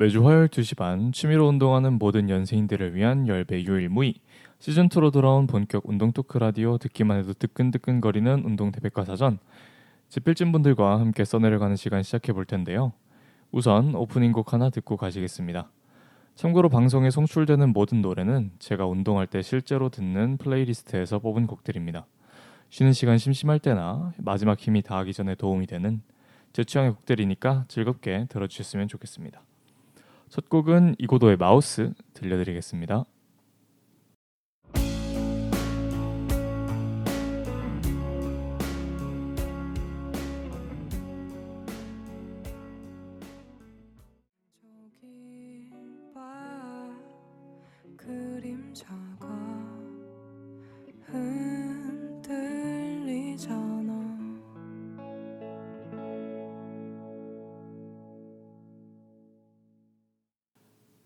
[0.00, 4.14] 매주 화요일 2시 반 취미로 운동하는 모든 연세인들을 위한 열배 유일무이
[4.58, 9.38] 시즌2로 돌아온 본격 운동 토크 라디오 듣기만 해도 뜨끈뜨끈거리는 운동 대백과 사전
[10.08, 12.94] 집필진 분들과 함께 써내려가는 시간 시작해 볼 텐데요.
[13.52, 15.70] 우선 오프닝 곡 하나 듣고 가시겠습니다.
[16.34, 22.06] 참고로 방송에 송출되는 모든 노래는 제가 운동할 때 실제로 듣는 playlist에서 뽑은 곡들입니다.
[22.70, 26.00] 쉬는 시간 심심할 때나 마지막 힘이 다하기 전에 도움이 되는
[26.54, 29.42] 제 취향의 곡들이니까 즐겁게 들어주셨으면 좋겠습니다.
[30.30, 33.04] 첫 곡은 이고도의 마우스 들려드리겠습니다.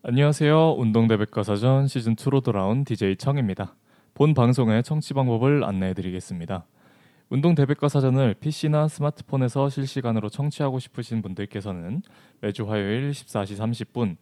[0.07, 0.75] 안녕하세요.
[0.77, 3.73] 운동대백과 사전 시즌 2로 돌아온 DJ 청입니다.
[4.13, 6.63] 본 방송의 청취 방법을 안내해드리겠습니다.
[7.29, 12.03] 운동대백과 사전을 PC나 스마트폰에서 실시간으로 청취하고 싶으신 분들께서는
[12.39, 14.17] 매주 화요일 14시 30분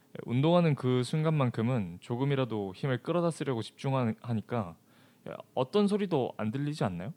[0.09, 4.75] 예, 운동하는 그 순간만큼은 조금이라도 힘을 끌어다 쓰려고 집중하니까
[5.29, 7.13] 예, 어떤 소리도 안 들리지 않나요?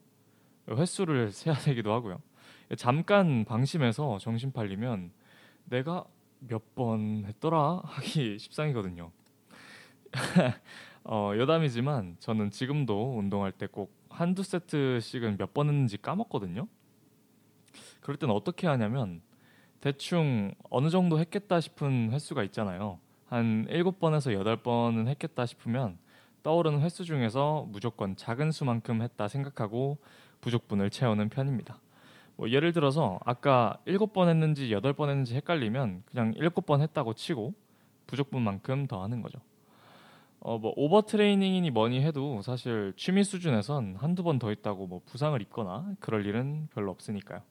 [0.70, 2.20] 횟수를 세야 되기도 하고요.
[2.70, 5.10] 예, 잠깐 방심해서 정신 팔리면
[5.64, 6.04] 내가
[6.38, 9.10] 몇 번 했더라 하기 십상이거든요.
[11.04, 16.68] 어, 여담이지만 저는 지금도 운동할 때 꼭 한두 세트씩은 몇 번 했는지 까먹거든요.
[18.02, 19.22] 그럴 땐 어떻게 하냐면
[19.80, 22.98] 대충 어느 정도 했겠다 싶은 횟수가 있잖아요.
[23.28, 24.32] 한 7번에서
[24.62, 25.98] 8번은 했겠다 싶으면
[26.42, 29.98] 떠오르는 횟수 중에서 무조건 작은 수만큼 했다 생각하고
[30.40, 31.80] 부족분을 채우는 편입니다.
[32.36, 37.54] 뭐 예를 들어서 아까 7번 했는지 8번 했는지 헷갈리면 그냥 7번 했다고 치고
[38.06, 39.38] 부족분만큼 더 하는 거죠.
[40.40, 45.40] 어 뭐 오버 트레이닝이니 뭐니 해도 사실 취미 수준에선 한두 번 더 있다고 뭐 부상을
[45.40, 47.42] 입거나 그럴 일은 별로 없으니까요.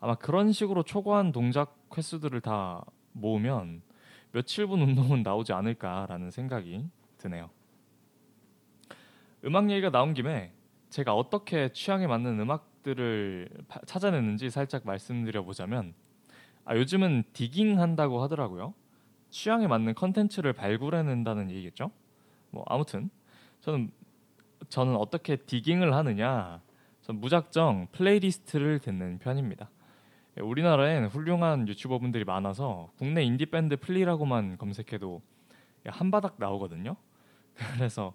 [0.00, 3.82] 아마 그런 식으로 초과한 동작 횟수들을 다 모으면
[4.32, 6.86] 며칠 분 운동은 나오지 않을까라는 생각이
[7.18, 7.50] 드네요.
[9.44, 10.52] 음악 얘기가 나온 김에
[10.90, 15.94] 제가 어떻게 취향에 맞는 음악들을 파- 찾아내는지 살짝 말씀드려 보자면
[16.64, 18.74] 아, 요즘은 디깅 한다고 하더라고요.
[19.30, 21.90] 취향에 맞는 컨텐츠를 발굴해낸다는 얘기겠죠.
[22.50, 23.10] 뭐 아무튼
[23.60, 23.90] 저는
[24.68, 26.60] 저는 어떻게 디깅을 하느냐
[27.08, 29.70] 전 무작정 playlist를 듣는 편입니다.
[30.36, 35.22] 예, 우리나라엔 훌륭한 유튜버분들이 많아서 국내 인디 밴드 플리라고만 검색해도
[35.86, 36.96] 한 바닥 나오거든요.
[37.78, 38.14] 그래서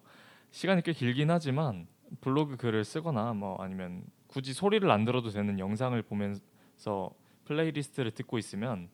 [0.51, 1.87] 시간이 꽤 길긴 하지만
[2.21, 7.09] 블로그 글을 쓰거나 뭐 아니면 굳이 소리를 안 들어도 되는 영상을 보면서
[7.45, 8.89] playlist를 듣고 있으면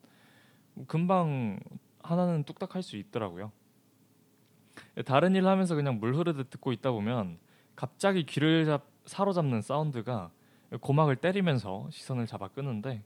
[0.86, 1.60] 금방
[2.02, 3.52] 하나는 뚝딱 할 수 있더라고요.
[5.04, 7.38] 다른 일 하면서 그냥 물 흐르듯 듣고 있다 보면
[7.76, 10.30] 갑자기 귀를 잡, 사로잡는 사운드가
[10.80, 13.02] 고막을 때리면서 시선을 잡아 끄는데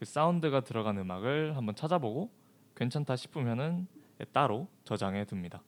[0.00, 2.28] 그 사운드가 들어간 음악을 한번 찾아보고
[2.74, 3.86] 괜찮다 싶으면은
[4.32, 5.62] 따로 저장해 둡니다.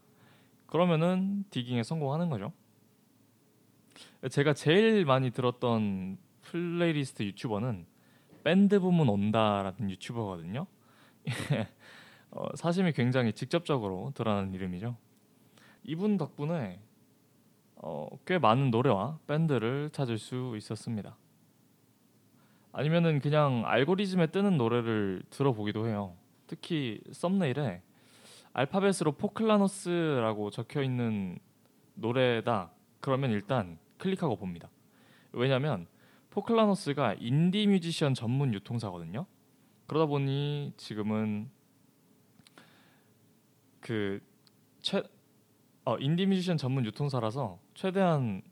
[0.67, 2.53] 그러면은 digging에 성공하는 거죠.
[4.29, 7.87] 제가 제일 많이 들었던 플레이리스트 유튜버는
[8.43, 10.67] 밴드 부문 온다라는 유튜버거든요.
[12.33, 14.97] 어, 사심이 굉장히 직접적으로 드러나는 이름이죠.
[15.85, 16.81] 이분 덕분에
[17.77, 21.17] 어, 꽤 많은 노래와 밴드를 찾을 수 있었습니다.
[22.73, 26.15] 아니면은 그냥 알고리즘에 뜨는 노래를 들어보기도 해요.
[26.47, 27.83] 특히 썸네일에
[28.53, 31.39] 알파벳으로 포클라노스라고 적혀 있는
[31.95, 32.71] 노래다
[33.01, 34.69] 그러면 일단 클릭하고 봅니다.
[35.33, 35.87] 왜냐하면
[36.31, 39.27] 포크라노스가 인디 뮤지션 전문 유통사거든요.
[39.87, 41.49] 그러다 보니 지금은
[43.81, 44.21] 그
[44.81, 45.03] 최,
[45.87, 48.43] 어, 인디 뮤지션 전문 유통사라서 최대한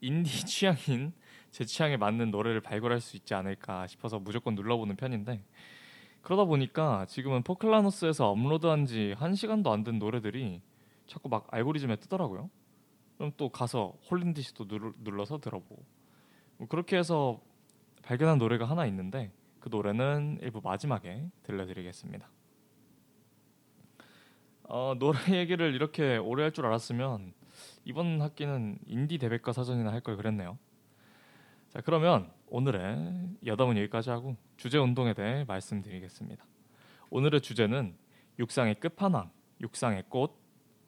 [0.00, 1.12] 인디 취향인
[1.52, 5.44] 제 취향에 맞는 노래를 발굴할 수 있지 않을까 싶어서 무조건 눌러보는 편인데
[6.22, 10.60] 그러다 보니까 지금은 포크라노스에서 업로드한 지 한 시간도 안 된 노래들이
[11.06, 12.50] 자꾸 막 알고리즘에 뜨더라고요.
[13.16, 15.84] 그럼 또 가서 홀린 듯이 또 눌러서 들어보고
[16.58, 17.40] 뭐 그렇게 해서
[18.02, 22.28] 발견한 노래가 하나 있는데 그 노래는 일부 마지막에 들려드리겠습니다.
[24.72, 27.32] 어, 노래 얘기를 이렇게 오래 할 줄 알았으면
[27.84, 30.58] 이번 학기는 인디 대백과 사전이나 할 걸 그랬네요.
[31.70, 36.44] 자 그러면 오늘의 여담은 여기까지 하고 주제 운동에 대해 말씀드리겠습니다.
[37.10, 37.96] 오늘의 주제는
[38.38, 39.30] 육상의 끝판왕,
[39.60, 40.38] 육상의 꽃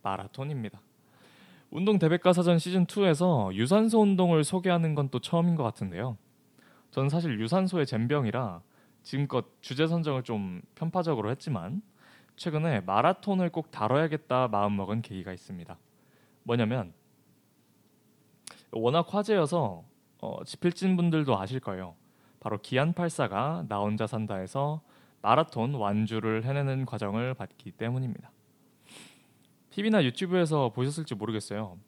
[0.03, 0.81] 마라톤입니다.
[1.71, 6.17] 운동 대백과 사전 시즌 2에서 유산소 운동을 소개하는 건 또 처음인 것 같은데요.
[6.93, 8.63] 저는 사실 유산소의 젬병이라
[9.03, 11.83] 지금껏 주제 선정을 좀 편파적으로 했지만
[12.37, 15.79] 최근에 마라톤을 꼭 다뤄야겠다 마음먹은 계기가 있습니다.
[16.45, 16.93] 뭐냐면
[18.73, 19.85] 워낙 화제여서
[20.21, 21.95] 어, 지필진 분들도 아실 거예요.
[22.41, 24.83] 바로 기안84가 나 혼자 산다에서
[25.21, 28.33] 마라톤 완주를 해내는 과정을 봤기 때문입니다.
[29.71, 31.79] TV나 유튜브에서 보셨을지 모르겠어요.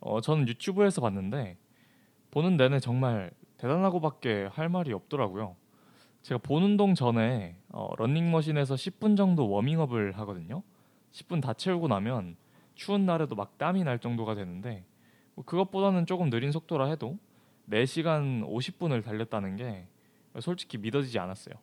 [0.00, 1.56] 어, 저는 유튜브에서 봤는데
[2.30, 5.56] 보는 내내 정말 대단하고밖에 할 말이 없더라고요.
[6.22, 10.62] 제가 본 운동 전에 어, 런닝머신에서 10분 정도 워밍업을 하거든요.
[11.12, 12.36] 10분 다 채우고 나면
[12.74, 14.84] 추운 날에도 막 땀이 날 정도가 되는데
[15.34, 17.18] 뭐 그것보다는 조금 느린 속도라 해도
[17.68, 19.86] 4시간 50분을 달렸다는 게
[20.40, 21.54] 솔직히 믿어지지 않았어요.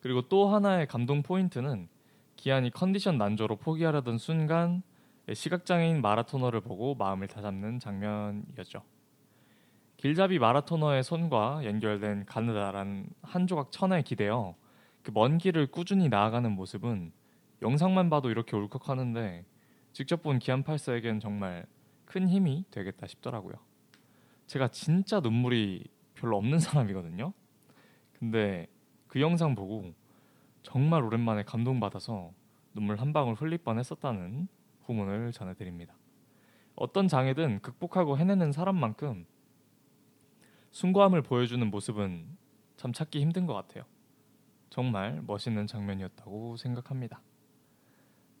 [0.00, 1.88] 그리고 또 하나의 감동 포인트는
[2.36, 4.82] 기한이 컨디션 난조로 포기하려던 순간
[5.32, 8.82] 시각장애인 마라토너를 보고 마음을 다잡는 장면이었죠.
[9.98, 14.54] 길잡이 마라토너의 손과 연결된 가느다란 한 조각 천에 기대어
[15.02, 17.12] 그 먼 길을 꾸준히 나아가는 모습은
[17.62, 19.44] 영상만 봐도 이렇게 울컥하는데
[19.92, 21.66] 직접 본 기안 팔사에겐 정말
[22.04, 23.54] 큰 힘이 되겠다 싶더라고요.
[24.46, 25.84] 제가 진짜 눈물이
[26.14, 27.32] 별로 없는 사람이거든요.
[28.18, 28.68] 근데
[29.08, 29.92] 그 영상 보고
[30.62, 32.30] 정말 오랜만에 감동받아서
[32.74, 34.46] 눈물 한 방울 흘릴 뻔했었다는
[34.84, 35.94] 후문을 전해드립니다.
[36.76, 39.26] 어떤 장애든 극복하고 해내는 사람만큼
[40.70, 42.26] 숭고함을 보여주는 모습은
[42.76, 43.84] 참 찾기 힘든 것 같아요.
[44.70, 47.20] 정말 멋있는 장면이었다고 생각합니다.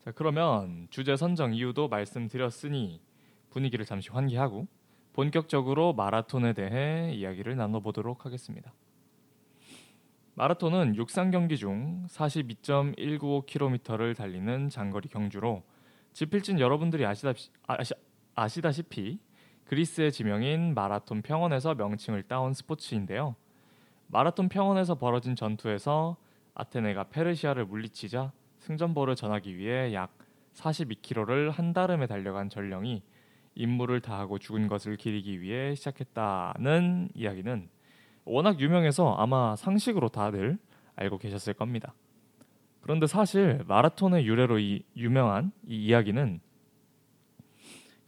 [0.04, 3.00] 자, 그러면 주제 선정 이유도 말씀드렸으니
[3.50, 4.68] 분위기를 잠시 환기하고
[5.12, 8.72] 본격적으로 마라톤에 대해 이야기를 나눠보도록 하겠습니다.
[10.34, 15.64] 마라톤은 육상 경기 중 42.195km를 달리는 장거리 경주로
[16.12, 17.94] 지필진 여러분들이 아시다시, 아시,
[18.36, 19.18] 아시다시피
[19.68, 23.36] 그리스의 지명인 마라톤 평원에서 명칭을 따온 스포츠인데요.
[24.06, 26.16] 마라톤 평원에서 벌어진 전투에서
[26.54, 30.16] 아테네가 페르시아를 물리치자 승전보를 전하기 위해 약
[30.54, 33.02] 42km를 한달음에 달려간 전령이
[33.56, 37.68] 임무를 다하고 죽은 것을 기리기 위해 시작했다는 이야기는
[38.24, 40.56] 워낙 유명해서 아마 상식으로 다들
[40.96, 41.92] 알고 계셨을 겁니다.
[42.80, 46.40] 그런데 사실 마라톤의 유래로 이 유명한 이 이야기는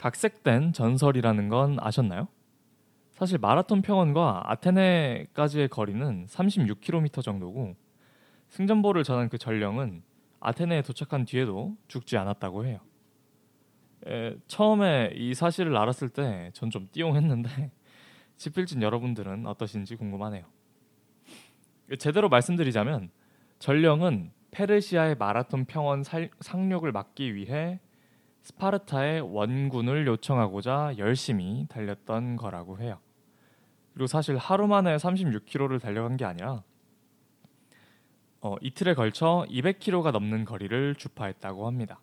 [0.00, 2.26] 각색된 전설이라는 건 아셨나요?
[3.10, 7.76] 사실 마라톤 평원과 아테네까지의 거리는 36km 정도고
[8.48, 10.02] 승전보를 전한 그 전령은
[10.40, 12.80] 아테네에 도착한 뒤에도 죽지 않았다고 해요.
[14.06, 17.70] 에, 처음에 이 사실을 알았을 때 전 좀 띠용했는데
[18.38, 20.46] 지필진 여러분들은 어떠신지 궁금하네요.
[21.98, 23.10] 제대로 말씀드리자면
[23.58, 27.80] 전령은 페르시아의 마라톤 평원 살, 상륙을 막기 위해
[28.42, 32.98] 스파르타의 원군을 요청하고자 열심히 달렸던 거라고 해요.
[33.92, 36.62] 그리고 사실 하루 만에 36km를 달려간 게 아니라
[38.40, 42.00] 어, 이틀에 걸쳐 200km가 넘는 거리를 주파했다고 합니다.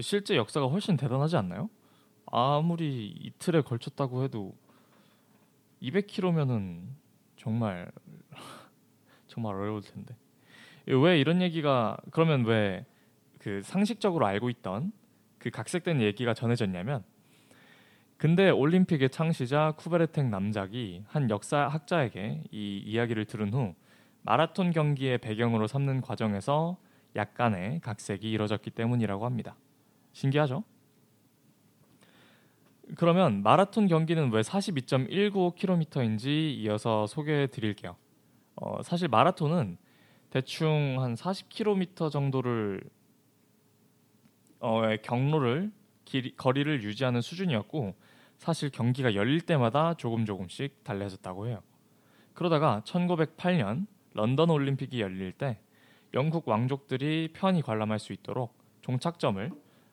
[0.00, 1.70] 실제 역사가 훨씬 대단하지 않나요?
[2.26, 4.56] 아무리 이틀에 걸쳤다고 해도
[5.82, 6.86] 200km면은
[7.36, 7.92] 정말
[9.28, 10.16] 정말 어려울 텐데
[10.86, 12.84] 왜 이런 얘기가 그러면 왜
[13.44, 14.90] 그 상식적으로 알고 있던
[15.44, 17.04] 그 각색된 얘기가 전해졌냐면
[18.16, 23.74] 근대 올림픽의 창시자 쿠베르텍 남작이 한 역사학자에게 이 이야기를 들은 후
[24.22, 26.78] 마라톤 경기의 배경으로 삼는 과정에서
[27.14, 29.54] 약간의 각색이 이뤄졌기 때문이라고 합니다.
[30.14, 30.64] 신기하죠?
[32.96, 37.96] 그러면 마라톤 경기는 왜 42.195km인지 이어서 소개해 드릴게요.
[38.56, 39.76] 어, 사실 마라톤은
[40.30, 42.82] 대충 한 40km 정도를
[44.64, 45.70] 어, 경로를
[46.06, 47.94] 길이- 거리를 유지하는 수준이었고
[48.38, 51.60] 사실 경기가 열릴 때마다 조금 조금씩 달라졌다고 해요.
[52.32, 55.60] 그러다가 1908년 런던 올림픽이 열릴 때
[56.14, 59.50] 영국 왕족들이 편히 관람할 수 있도록 종착점을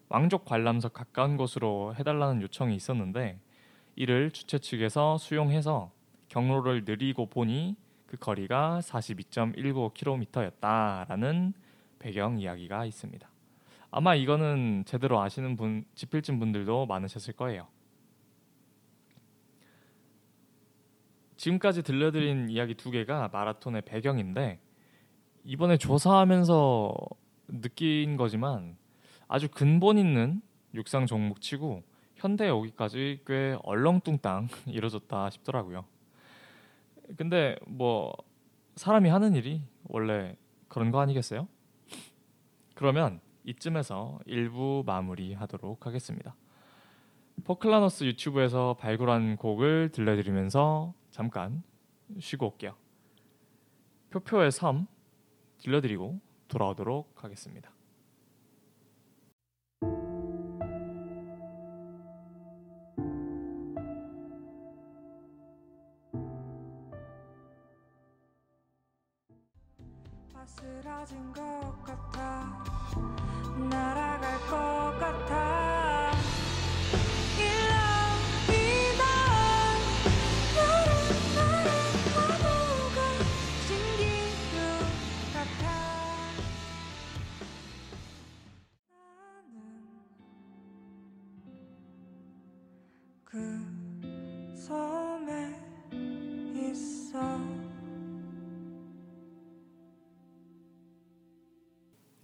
[0.08, 3.42] 왕족 관람석 가까운 곳으로 해달라는 요청이 있었는데
[3.98, 5.92] 이를 주최 측에서 수용해서
[6.30, 7.76] 경로를 느리고 보니
[8.06, 11.52] 그 거리가 42.19km였다라는
[12.00, 13.31] 배경 이야기가 있습니다.
[13.92, 17.68] 아마 이거는 제대로 아시는 분, 지필진 분들도 많으셨을 거예요.
[21.36, 24.60] 지금까지 들려드린 이야기 두 개가 마라톤의 배경인데
[25.44, 26.94] 이번에 조사하면서
[27.48, 28.78] 느낀 거지만
[29.28, 30.42] 아주 근본 있는
[30.74, 31.84] 육상 종목치고
[32.16, 35.84] 현대에 오기까지 꽤 얼렁뚱땅 이뤄졌다 싶더라고요.
[37.18, 38.14] 근데 뭐
[38.76, 40.38] 사람이 하는 일이 원래
[40.70, 41.48] 그런 거 아니겠어요?
[42.76, 46.36] 그러면 이쯤에서 일부 마무리하도록 하겠습니다.
[47.44, 51.64] 포클라너스 유튜브에서 발굴한 곡을 들려드리면서 잠깐
[52.20, 52.76] 쉬고 올게요.
[54.12, 54.88] 표표의 섬
[55.60, 57.72] 들려드리고 돌아오도록 하겠습니다.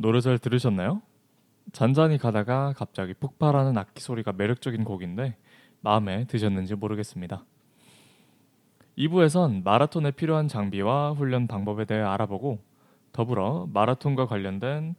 [0.07, 1.01] 노래 잘 들으셨나요?
[1.73, 5.35] 잔잔히 가다가 갑자기 폭발하는 악기 소리가 매력적인 곡인데
[5.81, 7.43] 마음에 드셨는지 모르겠습니다.
[8.97, 12.59] 2부에선 마라톤에 필요한 장비와 훈련 방법에 대해 알아보고
[13.11, 14.95] 더불어 마라톤과 관련된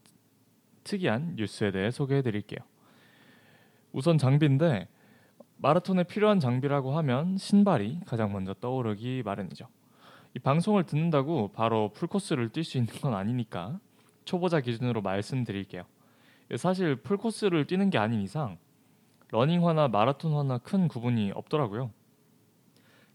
[0.85, 2.59] 특이한 뉴스에 대해 소개해 드릴게요.
[3.93, 4.89] 우선 장비인데
[5.57, 9.69] 마라톤에 필요한 장비라고 하면 신발이 가장 먼저 떠오르기 마련이죠.
[10.37, 13.81] 이 방송을 듣는다고 바로 풀코스를 뛸 수 있는 건 아니니까
[14.29, 15.85] 초보자 기준으로 말씀드릴게요.
[16.57, 18.59] 사실 풀코스를 뛰는 게 아닌 이상
[19.31, 21.91] 러닝화나 마라톤화나 큰 구분이 없더라고요.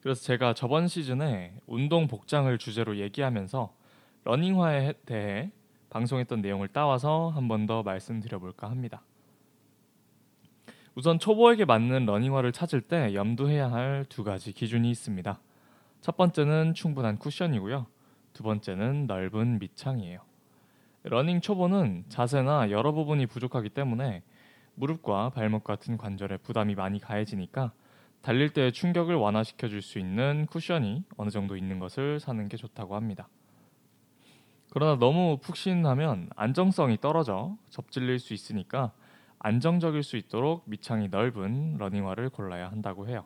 [0.02, 3.72] 그래서 제가 저번 시즌에 운동 복장을 주제로 얘기하면서
[4.24, 5.52] 러닝화에 대해
[5.92, 9.04] 방송했던 내용을 따와서 한 번 더 말씀드려 볼까 합니다.
[10.96, 15.40] 우선 초보에게 맞는 러닝화를 찾을 때 염두해야 할 두 가지 기준이 있습니다.
[16.02, 17.86] 첫 번째는 충분한 쿠션이고요.
[18.34, 20.33] 두 번째는 넓은 밑창이에요.
[21.04, 24.24] 러닝 초보는 자세나 여러 부분이 부족하기 때문에
[24.76, 27.74] 무릎과 발목 같은 관절에 부담이 많이 가해지니까
[28.22, 32.96] 달릴 때의 충격을 완화시켜 줄 수 있는 쿠션이 어느 정도 있는 것을 사는 게 좋다고
[32.96, 33.28] 합니다.
[34.72, 38.94] 그러나 너무 푹신하면 안정성이 떨어져 접질릴 수 있으니까
[39.40, 43.26] 안정적일 수 있도록 밑창이 넓은 러닝화를 골라야 한다고 해요.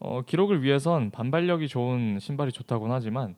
[0.00, 3.36] 어, 기록을 위해선 반발력이 좋은 신발이 좋다곤 하지만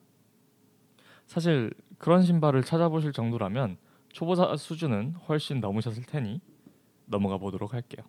[1.27, 1.71] 사실
[2.03, 3.77] 그런 신발을 찾아보실 정도라면
[4.11, 6.41] 초보자 수준은 훨씬 넘으셨을 테니
[7.05, 8.05] 넘어가 보도록 할게요.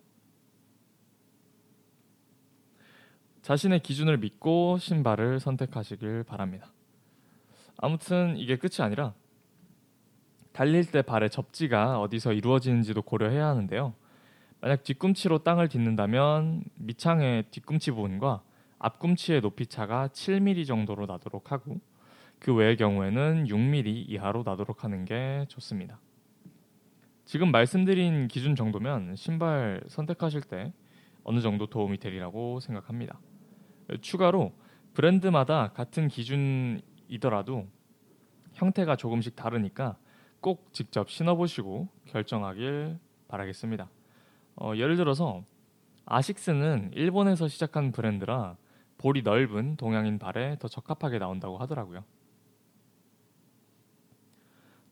[3.41, 6.73] 자신의 기준을 믿고 신발을 선택하시길 바랍니다.
[7.77, 9.13] 아무튼 이게 끝이 아니라
[10.51, 13.93] 달릴 때 발의 접지가 어디서 이루어지는지도 고려해야 하는데요.
[14.59, 18.43] 만약 뒤꿈치로 땅을 딛는다면 밑창의 뒤꿈치 부분과
[18.77, 21.79] 앞꿈치의 높이 차가 7mm 정도로 나도록 하고
[22.45, 25.99] 그 외의 경우에는 6mm 이하로 나도록 하는 게 좋습니다.
[27.25, 30.71] 지금 말씀드린 기준 정도면 신발 선택하실 때
[31.23, 33.19] 어느 정도 도움이 되리라고 생각합니다.
[33.99, 34.53] 추가로
[34.93, 37.65] 브랜드마다 같은 기준이더라도
[38.53, 39.97] 형태가 조금씩 다르니까
[40.39, 43.89] 꼭 직접 신어보시고 결정하길 바라겠습니다.
[44.57, 45.43] 어, 예를 들어서
[46.05, 48.55] 아식스는 일본에서 시작한 브랜드라
[48.99, 52.03] 볼이 넓은 동양인 발에 더 적합하게 나온다고 하더라고요.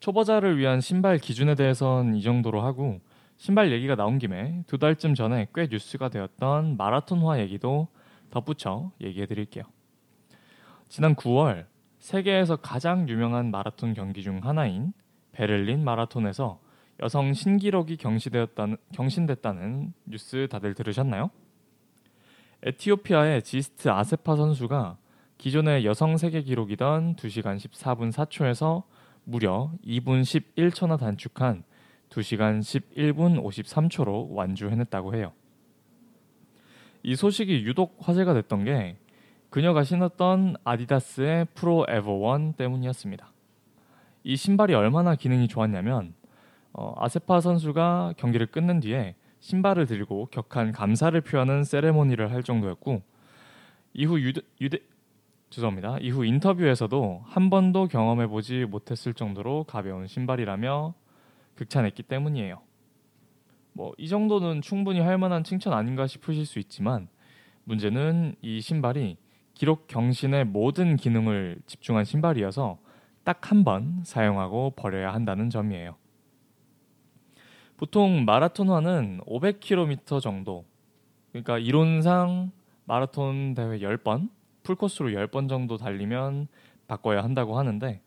[0.03, 2.99] 초보자를 위한 신발 기준에 대해선 이 정도로 하고
[3.37, 7.87] 신발 얘기가 나온 김에 두 달쯤 전에 꽤 뉴스가 되었던 마라톤화 얘기도
[8.29, 9.63] 덧붙여 얘기해 드릴게요.
[10.89, 11.67] 지난 9월
[11.99, 14.91] 세계에서 가장 유명한 마라톤 경기 중 하나인
[15.31, 16.59] 베를린 마라톤에서
[17.01, 21.29] 여성 신기록이 경시되었다는, 경신됐다는 뉴스 다들 들으셨나요?
[22.63, 24.97] 에티오피아의 지스트 아세파 선수가
[25.37, 28.83] 기존의 여성 세계 기록이던 2시간 14분 4초에서
[29.23, 31.63] 무려 2분 11초나 단축한
[32.09, 35.33] 2시간 11분 53초로 완주해냈다고 해요.
[37.01, 38.97] 이 소식이 유독 화제가 됐던 게
[39.49, 43.31] 그녀가 신었던 아디다스의 프로 에버 1 때문이었습니다.
[44.23, 46.13] 이 신발이 얼마나 기능이 좋았냐면
[46.71, 53.03] 어, 아세파 선수가 경기를 끝낸 뒤에 신발을 들고 격한 감사를 표하는 세레모니를 할 정도였고
[53.93, 54.79] 이후 유대, 유대
[55.53, 55.99] 죄송합니다.
[56.01, 60.95] 이후 인터뷰에서도 한 번도 경험해 보지 못했을 정도로 가벼운 신발이라며
[61.53, 62.59] 극찬했기 때문이에요.
[63.73, 67.07] 뭐 이 정도는 충분히 할 만한 칭찬 아닌가 싶으실 수 있지만
[67.65, 69.17] 문제는 이 신발이
[69.53, 72.79] 기록 경신의 모든 기능을 집중한 신발이어서
[73.23, 75.95] 딱 한 번 사용하고 버려야 한다는 점이에요.
[77.77, 80.65] 보통 마라톤화는 500km 정도,
[81.31, 82.51] 그러니까 이론상
[82.85, 84.29] 마라톤 대회 10번,
[84.63, 86.47] 풀코스로 10번 정도 달리면
[86.87, 88.01] 바꿔야 한다고 하는데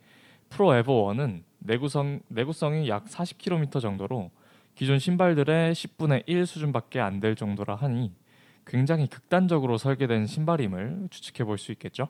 [0.49, 4.31] 프로 에버 1은 내구성, 내구성이 약 40km 정도로
[4.75, 8.13] 기존 신발들의 10분의 1 수준밖에 안 될 정도라 하니
[8.67, 12.09] 굉장히 극단적으로 설계된 신발임을 추측해 볼 수 있겠죠.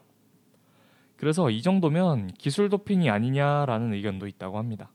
[1.17, 4.91] 그래서 이 정도면 기술 도핑이 아니냐라는 의견도 있다고 합니다.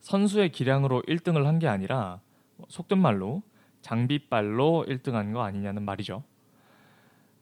[0.00, 2.20] 선수의 기량으로 1등을 한 게 아니라
[2.68, 3.42] 속된 말로
[3.82, 6.22] 장비빨로 1등한 거 아니냐는 말이죠.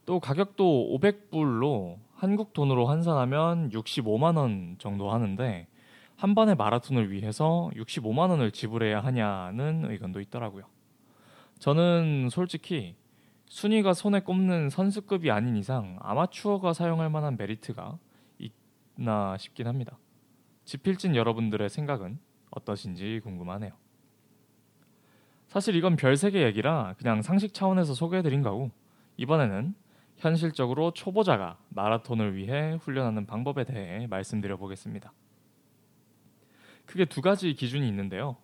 [0.07, 5.67] 또 가격도 500불로 한국 돈으로 환산하면 65만 원 정도 하는데
[6.17, 10.65] 한 번의 마라톤을 위해서 65만 원을 지불해야 하냐는 의견도 있더라고요.
[11.59, 12.95] 저는 솔직히
[13.47, 17.99] 순위가 손에 꼽는 선수급이 아닌 이상 아마추어가 사용할 만한 메리트가
[18.39, 19.99] 있나 싶긴 합니다.
[20.65, 22.19] 지필진 여러분들의 생각은
[22.51, 23.73] 어떠신지 궁금하네요.
[25.49, 28.71] 사실 이건 별세계 얘기라 그냥 상식 차원에서 소개해드린 거고
[29.17, 29.75] 이번에는
[30.25, 35.13] 현실적으로 초보자가 마라톤을 위해 훈련하는 방법에 대해 말씀드려 보겠습니다.
[36.87, 38.37] 크게 두 가지 기준이 있는데요.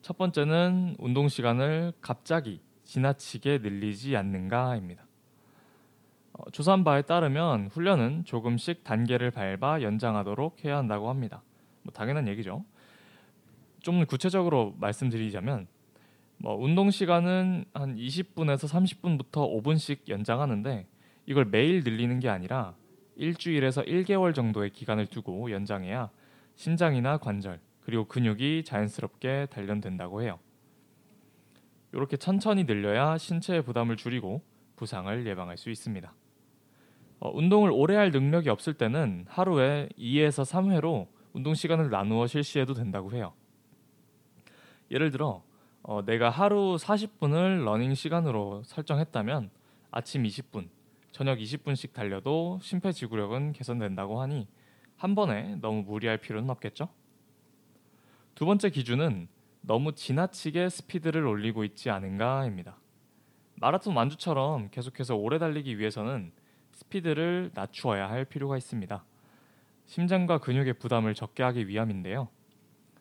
[0.00, 5.06] 첫 번째는 운동 시간을 갑자기 지나치게 늘리지 않는가입니다.
[6.32, 11.42] 어, 조사한 바에 따르면 훈련은 조금씩 단계를 밟아 연장하도록 해야 한다고 합니다.
[11.82, 12.64] 뭐 당연한 얘기죠.
[13.80, 15.66] 좀 구체적으로 말씀드리자면
[16.38, 20.86] 뭐 운동 시간은 한 20분에서 30분부터 5분씩 연장하는데
[21.28, 22.74] 이걸 매일 늘리는 게 아니라
[23.16, 26.08] 일주일에서 1개월 정도의 기간을 두고 연장해야
[26.54, 30.38] 신장이나 관절 그리고 근육이 자연스럽게 단련된다고 해요.
[31.92, 34.40] 이렇게 천천히 늘려야 신체의 부담을 줄이고
[34.76, 36.10] 부상을 예방할 수 있습니다.
[37.20, 43.12] 어, 운동을 오래 할 능력이 없을 때는 하루에 2에서 3회로 운동 시간을 나누어 실시해도 된다고
[43.12, 43.34] 해요.
[44.90, 45.42] 예를 들어
[45.82, 49.50] 어, 내가 하루 40분을 러닝 시간으로 설정했다면
[49.90, 50.68] 아침 20분,
[51.18, 54.46] 저녁 20분씩 달려도 심폐지구력은 개선된다고 하니
[54.96, 56.88] 한 번에 너무 무리할 필요는 없겠죠?
[58.36, 59.26] 두 번째 기준은
[59.60, 62.76] 너무 지나치게 스피드를 올리고 있지 않은가입니다.
[63.56, 66.30] 마라톤 완주처럼 계속해서 오래 달리기 위해서는
[66.70, 69.04] 스피드를 낮추어야 할 필요가 있습니다.
[69.86, 72.28] 심장과 근육의 부담을 적게 하기 위함인데요.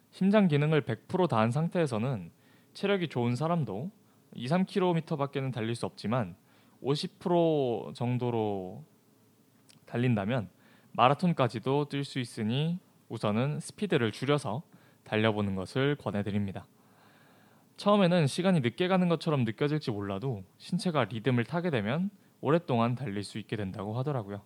[0.10, 2.32] 심장 기능을 100% 다한 상태에서는
[2.74, 3.92] 체력이 좋은 사람도
[4.34, 6.36] 2, 3km밖에는 달릴 수 없지만
[6.84, 8.84] 50% 정도로
[9.86, 10.50] 달린다면
[10.92, 14.64] 마라톤까지도 뛸 수 있으니 우선은 스피드를 줄여서
[15.04, 16.66] 달려보는 것을 권해드립니다.
[17.78, 22.10] 처음에는 시간이 늦게 가는 것처럼 느껴질지 몰라도 신체가 리듬을 타게 되면
[22.42, 24.42] 오랫동안 달릴 수 있게 된다고 하더라고요.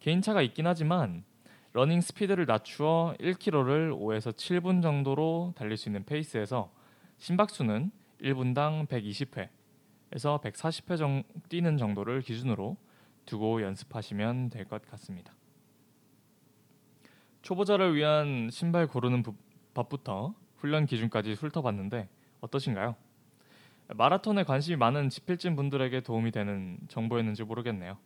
[0.00, 1.24] 개인차가 있긴 하지만
[1.72, 6.72] 러닝 스피드를 낮추어 1km를 5에서 7분 정도로 달릴 수 있는 페이스에서
[7.18, 7.90] 심박수는
[8.22, 9.48] 1분당 120회
[10.12, 12.76] 에서 140회 정, 뛰는 정도를 기준으로
[13.26, 15.34] 두고 연습하시면 될 것 같습니다.
[17.42, 19.34] 초보자를 위한 신발 고르는 부,
[19.74, 22.08] 법부터 훈련 기준까지 훑어봤는데
[22.40, 22.96] 어떠신가요?
[23.94, 27.96] 마라톤에 관심이 많은 지필진 분들에게 도움이 되는 정보였는지 모르겠네요.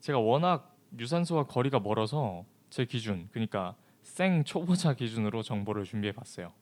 [0.00, 6.52] 제가 워낙 유산소와 거리가 멀어서 제 기준, 그러니까 생 초보자 기준으로 정보를 준비해 봤어요.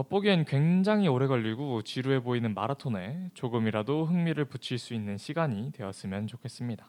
[0.00, 6.88] 겉보기엔 굉장히 오래 걸리고 지루해 보이는 마라톤에 조금이라도 흥미를 붙일 수 있는 시간이 되었으면 좋겠습니다.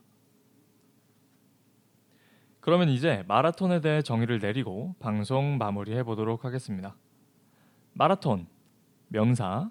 [2.62, 6.96] 그러면 이제 마라톤에 대해 정의를 내리고 방송 마무리해 보도록 하겠습니다.
[7.94, 8.48] 마라톤
[9.10, 9.70] 명사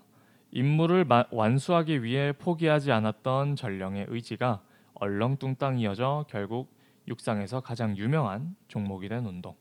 [0.51, 4.61] 임무를 마, 완수하기 위해 포기하지 않았던 전령의 의지가
[4.95, 6.75] 얼렁뚱땅 이어져 결국
[7.09, 9.55] 육상에서 가장 유명한 종목이 된 운동.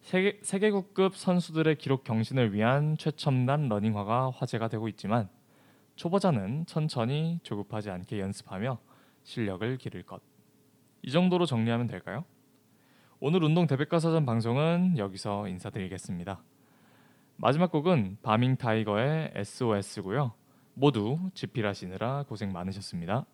[0.00, 5.28] 세계, 세계국급 선수들의 기록 경신을 위한 최첨단 러닝화가 화제가 되고 있지만
[5.96, 8.78] 초보자는 천천히 조급하지 않게 연습하며
[9.22, 10.22] 실력을 기를 것.
[11.02, 12.24] 이 정도로 정리하면 될까요?
[13.20, 16.42] 오늘 운동 대백과사전 방송은 여기서 인사드리겠습니다.
[17.36, 20.32] 마지막 곡은 바밍 타이거의 SOS고요.
[20.74, 23.26] 모두 집필하시느라 고생 많으셨습니다.